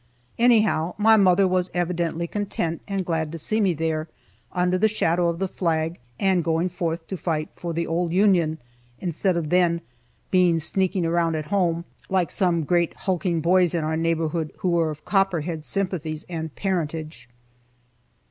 Anyhow, 0.39 0.95
my 0.97 1.15
mother 1.15 1.47
was 1.47 1.69
evidently 1.75 2.25
content 2.25 2.81
and 2.87 3.05
glad 3.05 3.31
to 3.31 3.37
see 3.37 3.61
me 3.61 3.75
there, 3.75 4.07
under 4.51 4.75
the 4.75 4.87
shadow 4.87 5.29
of 5.29 5.37
the 5.37 5.47
flag, 5.47 5.99
and 6.19 6.43
going 6.43 6.69
forth 6.69 7.05
to 7.05 7.15
fight 7.15 7.49
for 7.55 7.71
the 7.71 7.85
old 7.85 8.11
Union, 8.11 8.57
instead 8.97 9.37
of 9.37 9.51
then 9.51 9.79
being 10.31 10.57
sneaking 10.57 11.05
around 11.05 11.35
at 11.35 11.45
home, 11.53 11.85
like 12.09 12.31
some 12.31 12.63
great 12.63 12.95
hulking 12.95 13.41
boys 13.41 13.75
in 13.75 13.83
our 13.83 13.95
neighborhood 13.95 14.51
who 14.57 14.69
were 14.69 14.89
of 14.89 15.05
Copperhead 15.05 15.65
sympathies 15.65 16.25
and 16.27 16.55
parentage. 16.55 17.29